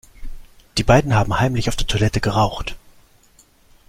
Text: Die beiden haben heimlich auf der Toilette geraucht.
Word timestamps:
Die 0.79 0.83
beiden 0.83 1.13
haben 1.13 1.39
heimlich 1.39 1.69
auf 1.69 1.75
der 1.75 1.85
Toilette 1.85 2.21
geraucht. 2.21 2.75